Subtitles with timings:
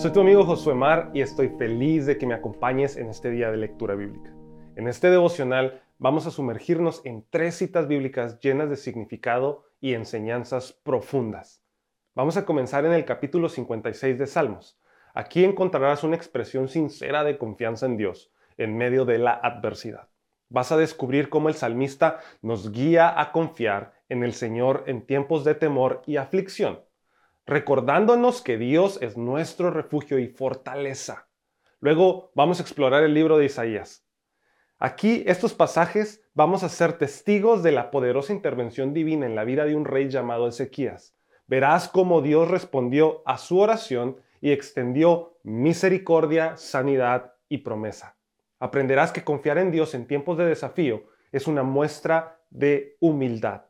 [0.00, 3.50] Soy tu amigo Josué Mar y estoy feliz de que me acompañes en este día
[3.50, 4.34] de lectura bíblica.
[4.74, 10.72] En este devocional vamos a sumergirnos en tres citas bíblicas llenas de significado y enseñanzas
[10.72, 11.62] profundas.
[12.14, 14.80] Vamos a comenzar en el capítulo 56 de Salmos.
[15.12, 20.08] Aquí encontrarás una expresión sincera de confianza en Dios en medio de la adversidad.
[20.48, 25.44] Vas a descubrir cómo el salmista nos guía a confiar en el Señor en tiempos
[25.44, 26.80] de temor y aflicción
[27.50, 31.28] recordándonos que Dios es nuestro refugio y fortaleza.
[31.80, 34.06] Luego vamos a explorar el libro de Isaías.
[34.78, 39.64] Aquí, estos pasajes, vamos a ser testigos de la poderosa intervención divina en la vida
[39.64, 41.16] de un rey llamado Ezequías.
[41.48, 48.16] Verás cómo Dios respondió a su oración y extendió misericordia, sanidad y promesa.
[48.60, 53.62] Aprenderás que confiar en Dios en tiempos de desafío es una muestra de humildad.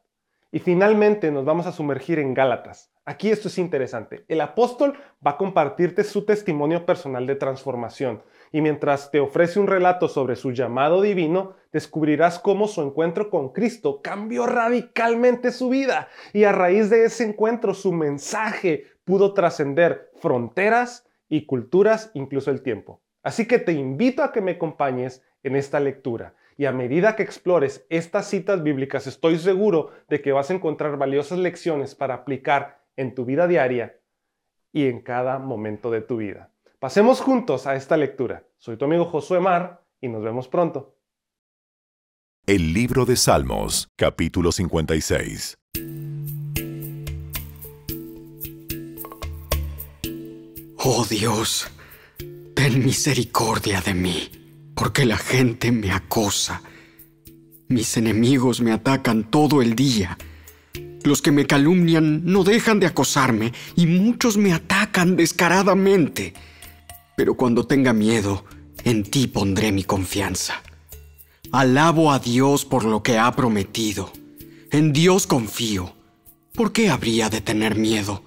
[0.53, 2.90] Y finalmente nos vamos a sumergir en Gálatas.
[3.07, 4.25] Aquí esto es interesante.
[4.29, 4.95] El apóstol
[5.27, 10.37] va a compartirte su testimonio personal de transformación y mientras te ofrece un relato sobre
[10.37, 16.53] su llamado divino, descubrirás cómo su encuentro con Cristo cambió radicalmente su vida y a
[16.53, 23.01] raíz de ese encuentro su mensaje pudo trascender fronteras y culturas, incluso el tiempo.
[23.23, 27.23] Así que te invito a que me acompañes en esta lectura y a medida que
[27.23, 32.80] explores estas citas bíblicas, estoy seguro de que vas a encontrar valiosas lecciones para aplicar
[32.97, 34.01] en tu vida diaria
[34.73, 36.53] y en cada momento de tu vida.
[36.79, 38.47] Pasemos juntos a esta lectura.
[38.59, 40.97] Soy tu amigo Josué Mar y nos vemos pronto.
[42.47, 45.57] El libro de Salmos, capítulo 56.
[50.83, 51.71] Oh Dios,
[52.55, 54.31] ten misericordia de mí
[54.75, 56.63] porque la gente me acosa.
[57.69, 60.17] Mis enemigos me atacan todo el día.
[61.03, 66.35] Los que me calumnian no dejan de acosarme y muchos me atacan descaradamente.
[67.17, 68.45] Pero cuando tenga miedo,
[68.85, 70.63] en ti pondré mi confianza.
[71.53, 74.13] Alabo a Dios por lo que ha prometido.
[74.71, 75.95] En Dios confío.
[76.55, 78.23] ¿Por qué habría de tener miedo?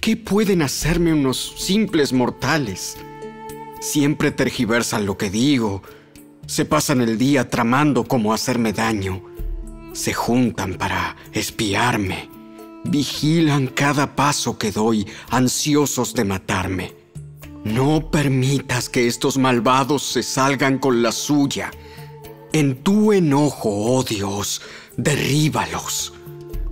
[0.00, 2.96] ¿Qué pueden hacerme unos simples mortales?
[3.80, 5.82] Siempre tergiversan lo que digo.
[6.46, 9.22] Se pasan el día tramando cómo hacerme daño.
[9.98, 12.30] Se juntan para espiarme.
[12.84, 16.94] Vigilan cada paso que doy, ansiosos de matarme.
[17.64, 21.72] No permitas que estos malvados se salgan con la suya.
[22.52, 24.62] En tu enojo, oh Dios,
[24.96, 26.12] derríbalos.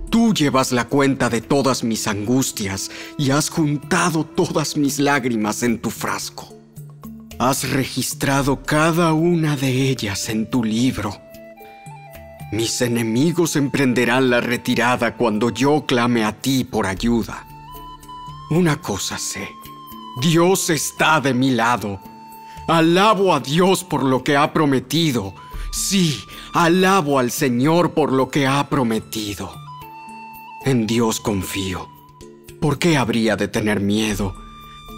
[0.09, 5.79] Tú llevas la cuenta de todas mis angustias y has juntado todas mis lágrimas en
[5.79, 6.55] tu frasco.
[7.39, 11.26] Has registrado cada una de ellas en tu libro.
[12.51, 17.45] Mis enemigos emprenderán la retirada cuando yo clame a ti por ayuda.
[18.49, 19.49] Una cosa sé,
[20.21, 21.99] Dios está de mi lado.
[22.69, 25.33] Alabo a Dios por lo que ha prometido.
[25.71, 29.53] Sí, alabo al Señor por lo que ha prometido.
[30.63, 31.89] En Dios confío.
[32.61, 34.33] ¿Por qué habría de tener miedo?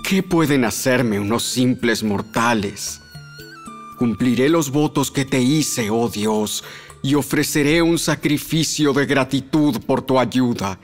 [0.08, 3.02] ¿Qué pueden hacerme unos simples mortales?
[3.98, 6.64] Cumpliré los votos que te hice, oh Dios,
[7.02, 10.80] y ofreceré un sacrificio de gratitud por tu ayuda,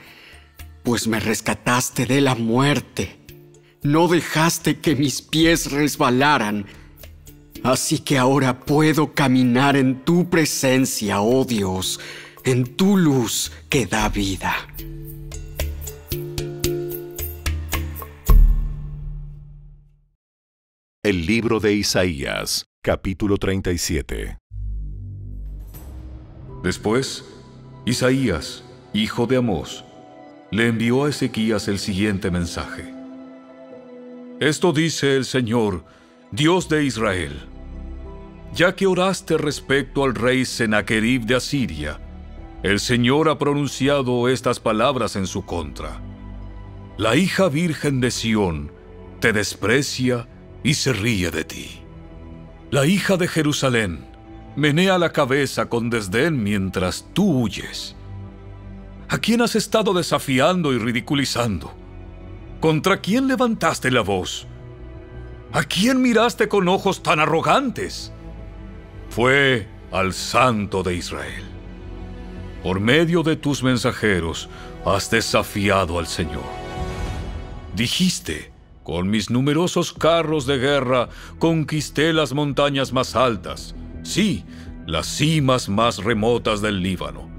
[0.84, 3.20] pues me rescataste de la muerte.
[3.84, 6.66] No dejaste que mis pies resbalaran.
[7.64, 12.00] Así que ahora puedo caminar en tu presencia, oh Dios,
[12.44, 14.56] en tu luz que da vida.
[21.04, 24.38] El libro de Isaías, capítulo 37.
[26.66, 27.24] Después,
[27.86, 29.86] Isaías, hijo de Amós,
[30.50, 32.92] le envió a Ezequías el siguiente mensaje.
[34.40, 35.86] Esto dice el Señor,
[36.32, 37.34] Dios de Israel.
[38.56, 42.00] Ya que oraste respecto al rey Sennacherib de Asiria,
[42.64, 46.02] el Señor ha pronunciado estas palabras en su contra.
[46.98, 48.72] La hija virgen de Sión
[49.20, 50.28] te desprecia
[50.64, 51.84] y se ríe de ti.
[52.72, 54.15] La hija de Jerusalén
[54.56, 57.96] menea la cabeza con desdén mientras tú huyes.
[59.10, 61.74] ¿A quién has estado desafiando y ridiculizando?
[62.60, 64.48] ¿Contra quién levantaste la voz?
[65.52, 68.12] ¿A quién miraste con ojos tan arrogantes?
[69.10, 71.44] Fue al Santo de Israel.
[72.64, 74.50] Por medio de tus mensajeros
[74.86, 76.44] has desafiado al Señor.
[77.76, 78.52] Dijiste,
[78.84, 81.10] con mis numerosos carros de guerra
[81.40, 83.76] conquisté las montañas más altas,
[84.06, 84.46] sí,
[84.86, 87.30] las cimas más remotas del Líbano.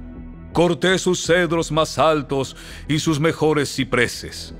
[0.52, 2.56] Corté sus cedros más altos
[2.88, 4.54] y sus mejores cipreses.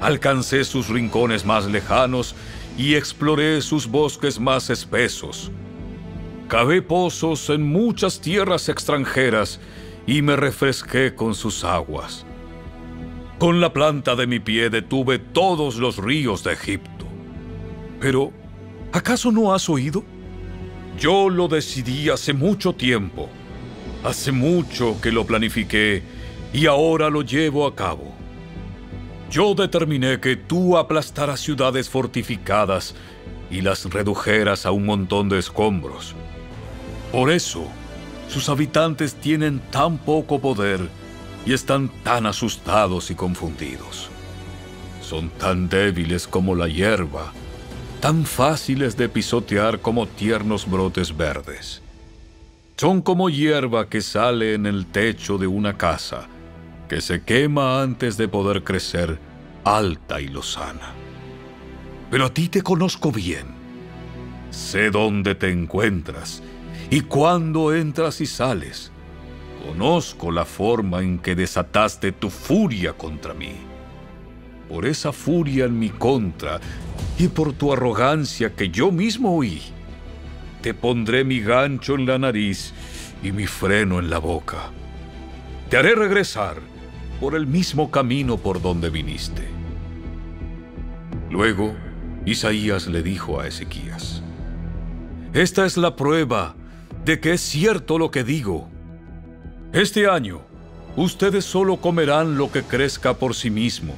[0.00, 2.34] alcancé sus rincones más lejanos
[2.76, 5.50] y exploré sus bosques más espesos.
[6.48, 9.60] Cavé pozos en muchas tierras extranjeras
[10.06, 12.26] y me refresqué con sus aguas.
[13.38, 17.06] Con la planta de mi pie detuve todos los ríos de Egipto.
[18.00, 18.32] Pero,
[18.92, 20.04] ¿acaso no has oído?
[20.98, 23.28] Yo lo decidí hace mucho tiempo.
[24.04, 26.02] Hace mucho que lo planifiqué
[26.52, 28.14] y ahora lo llevo a cabo.
[29.30, 32.94] Yo determiné que tú aplastaras ciudades fortificadas
[33.50, 36.14] y las redujeras a un montón de escombros.
[37.10, 37.66] Por eso,
[38.28, 40.80] sus habitantes tienen tan poco poder
[41.46, 44.08] y están tan asustados y confundidos.
[45.00, 47.32] Son tan débiles como la hierba,
[48.04, 51.80] tan fáciles de pisotear como tiernos brotes verdes.
[52.76, 56.28] Son como hierba que sale en el techo de una casa,
[56.86, 59.18] que se quema antes de poder crecer
[59.64, 60.92] alta y lozana.
[62.10, 63.46] Pero a ti te conozco bien.
[64.50, 66.42] Sé dónde te encuentras
[66.90, 68.92] y cuándo entras y sales.
[69.66, 73.54] Conozco la forma en que desataste tu furia contra mí.
[74.68, 76.60] Por esa furia en mi contra
[77.18, 79.62] y por tu arrogancia que yo mismo oí,
[80.62, 82.72] te pondré mi gancho en la nariz
[83.22, 84.70] y mi freno en la boca.
[85.68, 86.56] Te haré regresar
[87.20, 89.42] por el mismo camino por donde viniste.
[91.30, 91.74] Luego,
[92.24, 94.22] Isaías le dijo a Ezequías,
[95.32, 96.54] Esta es la prueba
[97.04, 98.68] de que es cierto lo que digo.
[99.72, 100.40] Este año,
[100.96, 103.94] ustedes solo comerán lo que crezca por sí mismo,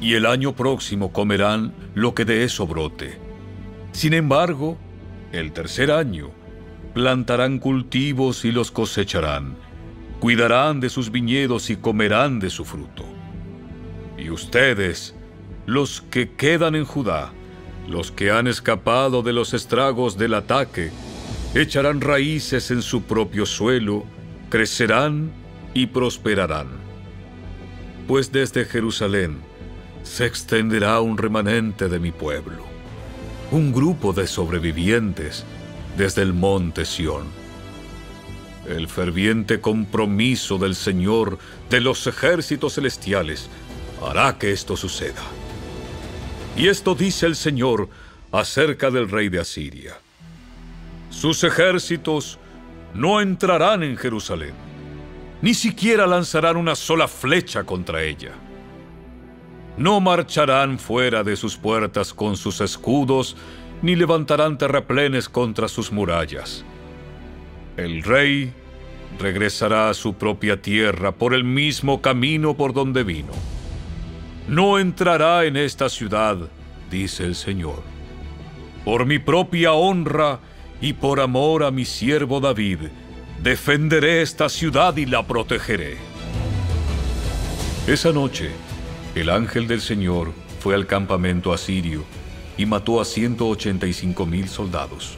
[0.00, 3.18] y el año próximo comerán lo que de eso brote.
[3.92, 4.78] Sin embargo,
[5.32, 6.30] el tercer año,
[6.94, 9.56] plantarán cultivos y los cosecharán,
[10.18, 13.04] cuidarán de sus viñedos y comerán de su fruto.
[14.18, 15.14] Y ustedes,
[15.66, 17.32] los que quedan en Judá,
[17.88, 20.90] los que han escapado de los estragos del ataque,
[21.54, 24.04] echarán raíces en su propio suelo,
[24.48, 25.30] crecerán
[25.74, 26.68] y prosperarán.
[28.06, 29.49] Pues desde Jerusalén
[30.02, 32.64] se extenderá un remanente de mi pueblo,
[33.50, 35.44] un grupo de sobrevivientes
[35.96, 37.24] desde el monte Sión.
[38.68, 41.38] El ferviente compromiso del Señor
[41.68, 43.48] de los ejércitos celestiales
[44.02, 45.22] hará que esto suceda.
[46.56, 47.88] Y esto dice el Señor
[48.32, 49.98] acerca del rey de Asiria.
[51.10, 52.38] Sus ejércitos
[52.94, 54.54] no entrarán en Jerusalén,
[55.42, 58.32] ni siquiera lanzarán una sola flecha contra ella.
[59.76, 63.36] No marcharán fuera de sus puertas con sus escudos,
[63.82, 66.64] ni levantarán terraplenes contra sus murallas.
[67.76, 68.52] El rey
[69.18, 73.32] regresará a su propia tierra por el mismo camino por donde vino.
[74.48, 76.36] No entrará en esta ciudad,
[76.90, 77.82] dice el Señor.
[78.84, 80.40] Por mi propia honra,
[80.80, 82.78] y por amor a mi siervo David,
[83.42, 85.98] defenderé esta ciudad y la protegeré.
[87.86, 88.50] Esa noche,
[89.14, 92.04] el ángel del Señor fue al campamento asirio
[92.56, 95.16] y mató a 185 mil soldados.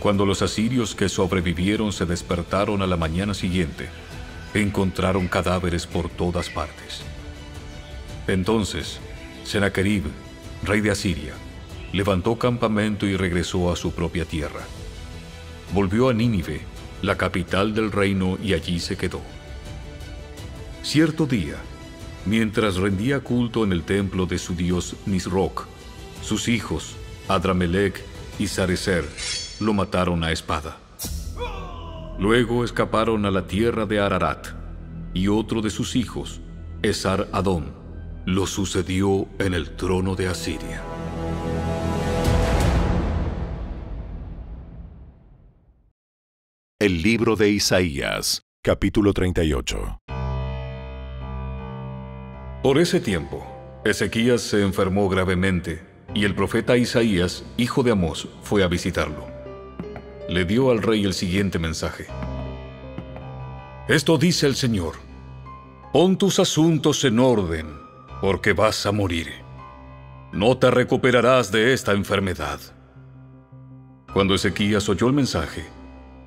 [0.00, 3.88] Cuando los asirios que sobrevivieron se despertaron a la mañana siguiente,
[4.54, 7.02] encontraron cadáveres por todas partes.
[8.26, 8.98] Entonces,
[9.44, 10.04] Sennacherib,
[10.62, 11.34] rey de Asiria,
[11.92, 14.62] levantó campamento y regresó a su propia tierra.
[15.74, 16.60] Volvió a Nínive,
[17.02, 19.20] la capital del reino, y allí se quedó.
[20.82, 21.56] Cierto día,
[22.26, 25.66] mientras rendía culto en el templo de su dios Nisroch,
[26.22, 26.96] sus hijos,
[27.28, 28.02] Adramelech
[28.38, 29.04] y Sarecer,
[29.60, 30.78] lo mataron a espada.
[32.18, 34.48] Luego escaparon a la tierra de Ararat,
[35.14, 36.40] y otro de sus hijos,
[36.82, 37.72] Esar Adón,
[38.26, 40.82] lo sucedió en el trono de Asiria.
[46.78, 49.98] El libro de Isaías, capítulo 38.
[52.62, 53.46] Por ese tiempo,
[53.84, 55.82] Ezequías se enfermó gravemente
[56.14, 59.26] y el profeta Isaías, hijo de Amós, fue a visitarlo.
[60.28, 62.06] Le dio al rey el siguiente mensaje.
[63.86, 64.94] Esto dice el Señor,
[65.92, 67.78] pon tus asuntos en orden,
[68.20, 69.28] porque vas a morir.
[70.32, 72.58] No te recuperarás de esta enfermedad.
[74.12, 75.64] Cuando Ezequías oyó el mensaje,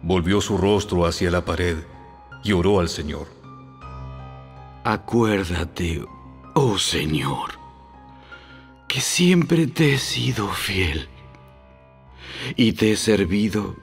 [0.04, 1.78] volvió su rostro hacia la pared
[2.44, 3.28] y oró al Señor.
[4.84, 6.06] Acuérdate,
[6.62, 7.51] oh Señor,
[8.89, 11.08] que siempre te he sido fiel
[12.58, 13.78] y te he servido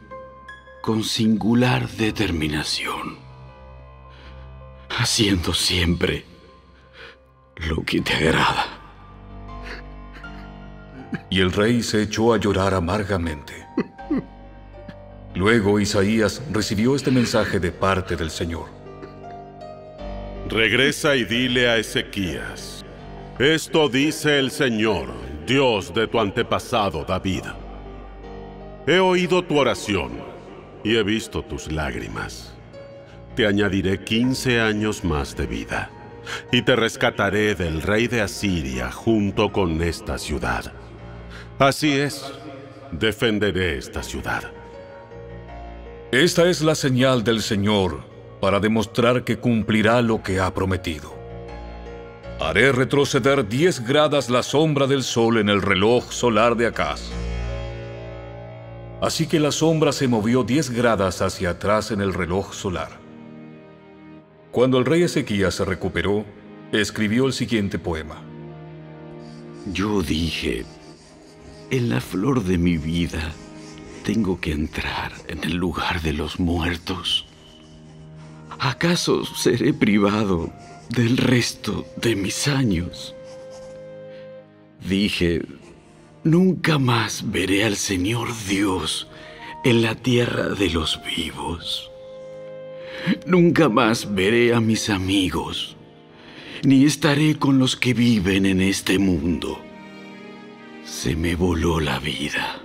[0.82, 3.16] con singular determinación,
[4.90, 6.26] haciendo siempre
[7.56, 8.66] lo que te agrada.
[11.30, 13.54] y el rey se echó a llorar amargamente.
[15.34, 18.85] Luego Isaías recibió este mensaje de parte del Señor.
[20.48, 22.84] Regresa y dile a Ezequías,
[23.36, 25.08] esto dice el Señor,
[25.44, 27.42] Dios de tu antepasado David.
[28.86, 30.12] He oído tu oración
[30.84, 32.54] y he visto tus lágrimas.
[33.34, 35.90] Te añadiré 15 años más de vida
[36.52, 40.72] y te rescataré del rey de Asiria junto con esta ciudad.
[41.58, 42.32] Así es,
[42.92, 44.44] defenderé esta ciudad.
[46.12, 51.14] Esta es la señal del Señor para demostrar que cumplirá lo que ha prometido.
[52.40, 57.10] Haré retroceder 10 gradas la sombra del sol en el reloj solar de Acaz.
[59.00, 62.90] Así que la sombra se movió 10 gradas hacia atrás en el reloj solar.
[64.52, 66.24] Cuando el rey Ezequías se recuperó,
[66.72, 68.22] escribió el siguiente poema.
[69.72, 70.64] Yo dije,
[71.70, 73.32] en la flor de mi vida
[74.04, 77.26] tengo que entrar en el lugar de los muertos.
[78.58, 80.50] ¿Acaso seré privado
[80.88, 83.14] del resto de mis años?
[84.88, 85.42] Dije,
[86.24, 89.08] nunca más veré al Señor Dios
[89.62, 91.90] en la tierra de los vivos.
[93.26, 95.76] Nunca más veré a mis amigos,
[96.64, 99.60] ni estaré con los que viven en este mundo.
[100.84, 102.58] Se me voló la vida,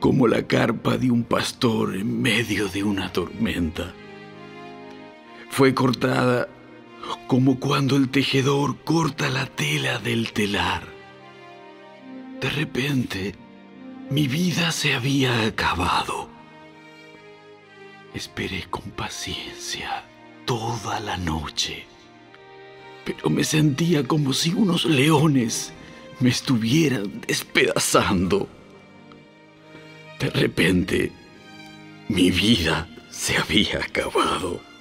[0.00, 3.94] como la carpa de un pastor en medio de una tormenta.
[5.56, 6.50] Fue cortada
[7.28, 10.82] como cuando el tejedor corta la tela del telar.
[12.42, 13.34] De repente,
[14.10, 16.28] mi vida se había acabado.
[18.12, 20.04] Esperé con paciencia
[20.44, 21.86] toda la noche,
[23.06, 25.72] pero me sentía como si unos leones
[26.20, 28.46] me estuvieran despedazando.
[30.20, 31.12] De repente,
[32.10, 34.75] mi vida se había acabado.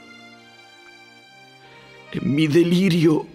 [2.21, 3.25] Mi delirio,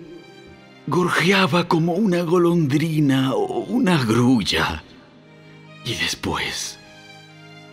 [0.87, 4.83] gorjeaba como una golondrina o una grulla.
[5.85, 6.79] Y después,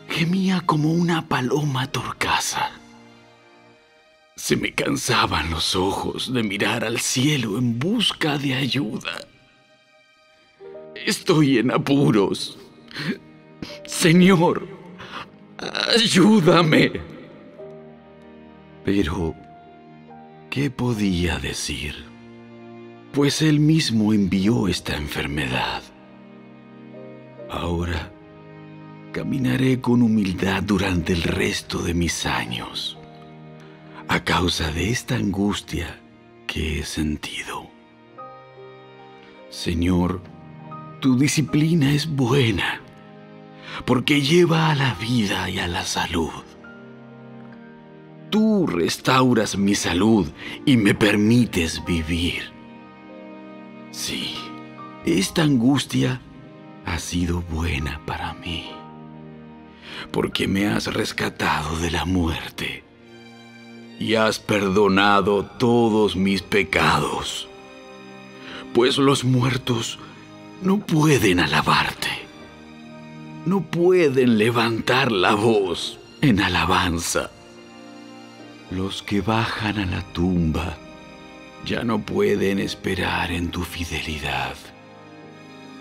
[0.10, 2.72] gemía como una paloma torcaza.
[4.36, 9.28] Se me cansaban los ojos de mirar al cielo en busca de ayuda.
[11.06, 12.58] Estoy en apuros.
[13.86, 14.68] Señor,
[15.96, 16.92] ayúdame.
[18.86, 19.36] Pero,
[20.58, 21.94] ¿qué podía decir?
[23.14, 25.84] Pues él mismo envió esta enfermedad.
[27.48, 28.12] Ahora,
[29.12, 32.98] caminaré con humildad durante el resto de mis años,
[34.08, 36.00] a causa de esta angustia
[36.48, 37.70] que he sentido.
[39.52, 40.24] Señor,
[41.02, 42.82] tu disciplina es buena,
[43.86, 46.32] porque lleva a la vida y a la salud.
[48.30, 50.28] Tú restauras mi salud
[50.66, 52.52] y me permites vivir.
[53.92, 54.36] Sí,
[55.06, 56.22] esta angustia
[56.86, 58.70] ha sido buena para mí,
[60.12, 62.84] porque me has rescatado de la muerte
[64.00, 67.48] y has perdonado todos mis pecados,
[68.74, 70.00] pues los muertos
[70.62, 72.10] no pueden alabarte,
[73.46, 77.32] no pueden levantar la voz en alabanza.
[78.72, 80.78] Los que bajan a la tumba
[81.66, 84.56] ya no pueden esperar en tu fidelidad.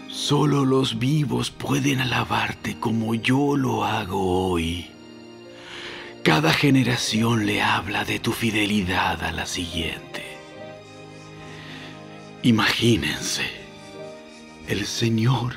[0.09, 4.91] Solo los vivos pueden alabarte como yo lo hago hoy.
[6.23, 10.25] Cada generación le habla de tu fidelidad a la siguiente.
[12.43, 13.45] Imagínense,
[14.69, 15.55] el Señor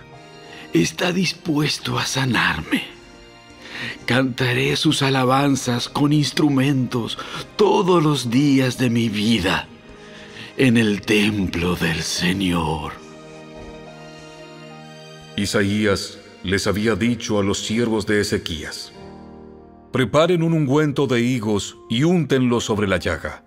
[0.73, 2.98] está dispuesto a sanarme.
[4.09, 7.19] Cantaré sus alabanzas con instrumentos
[7.55, 9.67] todos los días de mi vida
[10.57, 12.93] en el templo del Señor.
[15.37, 18.93] Isaías les había dicho a los siervos de Ezequías,
[19.91, 23.43] Preparen un ungüento de higos y úntenlo sobre la llaga,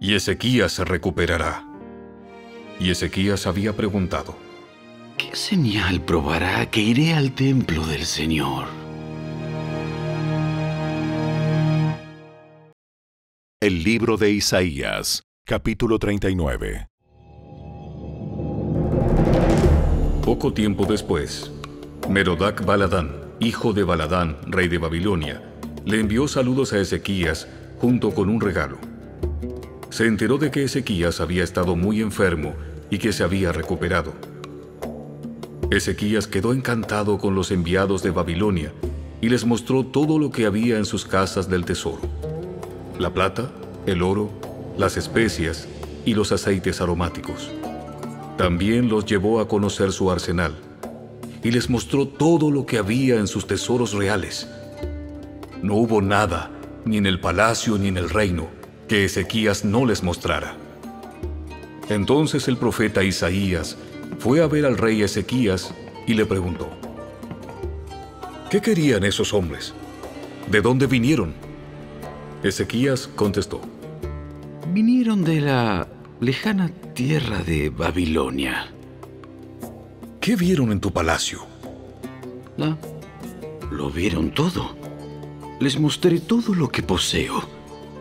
[0.00, 1.64] y Ezequías se recuperará.
[2.80, 4.34] Y Ezequías había preguntado,
[5.16, 8.83] ¿Qué señal probará que iré al templo del Señor?
[13.64, 16.86] El libro de Isaías, capítulo 39.
[20.22, 21.50] Poco tiempo después,
[22.10, 25.42] Merodac Baladán, hijo de Baladán, rey de Babilonia,
[25.86, 28.76] le envió saludos a Ezequías junto con un regalo.
[29.88, 32.54] Se enteró de que Ezequías había estado muy enfermo
[32.90, 34.12] y que se había recuperado.
[35.70, 38.74] Ezequías quedó encantado con los enviados de Babilonia
[39.22, 42.33] y les mostró todo lo que había en sus casas del tesoro.
[42.98, 43.50] La plata,
[43.86, 44.30] el oro,
[44.78, 45.66] las especias
[46.04, 47.50] y los aceites aromáticos.
[48.36, 50.54] También los llevó a conocer su arsenal
[51.42, 54.48] y les mostró todo lo que había en sus tesoros reales.
[55.60, 56.50] No hubo nada,
[56.84, 58.46] ni en el palacio ni en el reino,
[58.86, 60.56] que Ezequías no les mostrara.
[61.88, 63.76] Entonces el profeta Isaías
[64.20, 65.74] fue a ver al rey Ezequías
[66.06, 66.70] y le preguntó,
[68.50, 69.74] ¿qué querían esos hombres?
[70.48, 71.43] ¿De dónde vinieron?
[72.44, 73.62] Ezequías contestó,
[74.70, 75.88] vinieron de la
[76.20, 78.66] lejana tierra de Babilonia.
[80.20, 81.46] ¿Qué vieron en tu palacio?
[82.58, 82.76] La,
[83.70, 84.76] lo vieron todo.
[85.58, 87.48] Les mostré todo lo que poseo,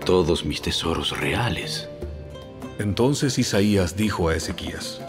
[0.06, 1.88] todos mis tesoros reales.
[2.80, 5.00] Entonces Isaías dijo a Ezequías,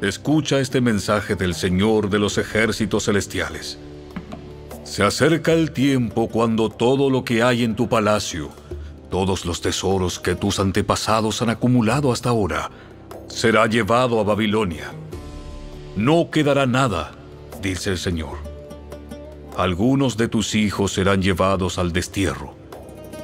[0.00, 3.78] Escucha este mensaje del Señor de los ejércitos celestiales.
[4.92, 8.50] Se acerca el tiempo cuando todo lo que hay en tu palacio,
[9.10, 12.70] todos los tesoros que tus antepasados han acumulado hasta ahora,
[13.26, 14.92] será llevado a Babilonia.
[15.96, 17.12] No quedará nada,
[17.62, 18.36] dice el Señor.
[19.56, 22.54] Algunos de tus hijos serán llevados al destierro.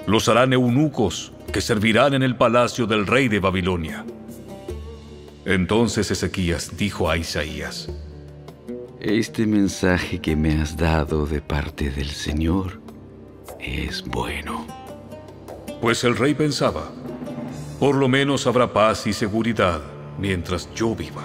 [0.06, 4.06] Los harán eunucos que servirán en el palacio del rey de Babilonia.
[5.44, 7.90] Entonces Ezequías dijo a Isaías,
[9.08, 12.82] Este mensaje que me has dado de parte del Señor
[13.58, 14.66] es bueno.
[15.80, 16.90] Pues el rey pensaba,
[17.80, 19.80] por lo menos habrá paz y seguridad
[20.18, 21.22] mientras yo viva.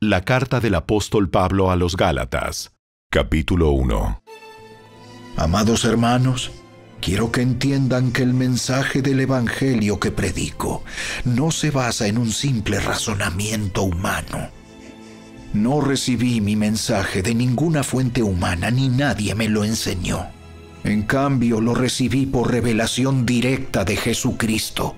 [0.00, 2.76] La carta del apóstol Pablo a los Gálatas,
[3.10, 4.22] capítulo 1.
[5.36, 6.52] Amados hermanos,
[7.04, 10.82] Quiero que entiendan que el mensaje del Evangelio que predico
[11.26, 14.48] no se basa en un simple razonamiento humano.
[15.52, 20.28] No recibí mi mensaje de ninguna fuente humana ni nadie me lo enseñó.
[20.82, 24.96] En cambio, lo recibí por revelación directa de Jesucristo.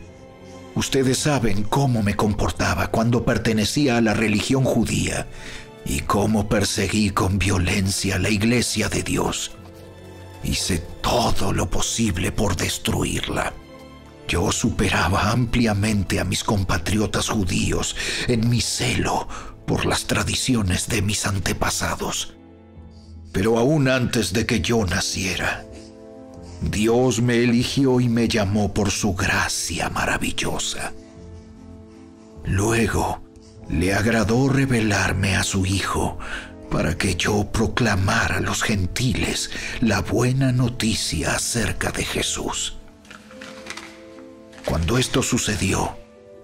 [0.76, 5.26] Ustedes saben cómo me comportaba cuando pertenecía a la religión judía
[5.84, 9.55] y cómo perseguí con violencia la iglesia de Dios
[10.46, 13.52] Hice todo lo posible por destruirla.
[14.28, 17.96] Yo superaba ampliamente a mis compatriotas judíos
[18.28, 19.26] en mi celo
[19.66, 22.34] por las tradiciones de mis antepasados.
[23.32, 25.66] Pero aún antes de que yo naciera,
[26.62, 30.92] Dios me eligió y me llamó por su gracia maravillosa.
[32.44, 33.20] Luego,
[33.68, 36.18] le agradó revelarme a su Hijo,
[36.70, 39.50] para que yo proclamara a los gentiles
[39.80, 42.76] la buena noticia acerca de Jesús.
[44.64, 45.96] Cuando esto sucedió,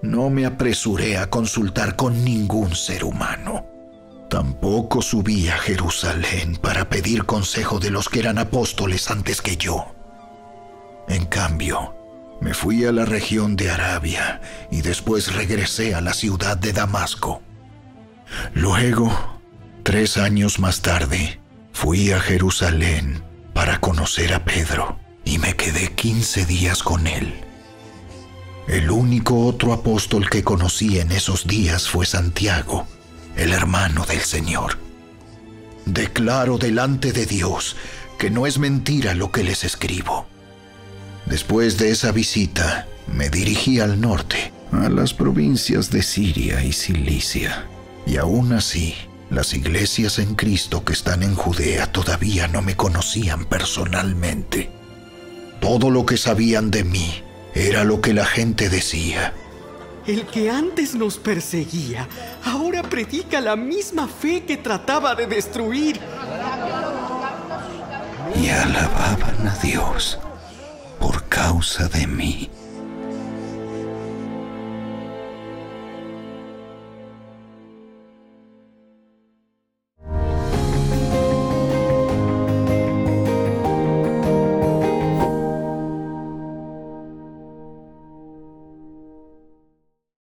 [0.02, 3.66] no me apresuré a consultar con ningún ser humano.
[4.28, 9.94] Tampoco subí a Jerusalén para pedir consejo de los que eran apóstoles antes que yo.
[11.08, 11.94] En cambio,
[12.40, 17.42] me fui a la región de Arabia y después regresé a la ciudad de Damasco.
[18.54, 19.41] Luego
[19.82, 21.40] Tres años más tarde,
[21.72, 23.20] fui a Jerusalén
[23.52, 27.34] para conocer a Pedro y me quedé 15 días con él.
[28.68, 32.86] El único otro apóstol que conocí en esos días fue Santiago,
[33.36, 34.78] el hermano del Señor.
[35.84, 37.74] Declaro delante de Dios
[38.18, 40.26] que no es mentira lo que les escribo.
[41.26, 47.66] Después de esa visita, me dirigí al norte, a las provincias de Siria y Cilicia,
[48.06, 48.94] y aún así
[49.32, 54.70] las iglesias en Cristo que están en Judea todavía no me conocían personalmente.
[55.60, 57.22] Todo lo que sabían de mí
[57.54, 59.32] era lo que la gente decía.
[60.06, 62.08] El que antes nos perseguía,
[62.44, 66.00] ahora predica la misma fe que trataba de destruir.
[68.34, 70.18] Y alababan a Dios
[70.98, 72.50] por causa de mí.